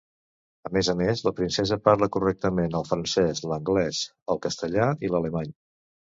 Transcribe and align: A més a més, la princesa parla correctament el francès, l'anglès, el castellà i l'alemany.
A 0.69 0.69
més 0.77 0.87
a 0.93 0.95
més, 1.01 1.19
la 1.27 1.33
princesa 1.39 1.77
parla 1.87 2.07
correctament 2.15 2.79
el 2.81 2.87
francès, 2.89 3.43
l'anglès, 3.53 4.01
el 4.37 4.43
castellà 4.49 4.91
i 5.07 5.15
l'alemany. 5.15 5.55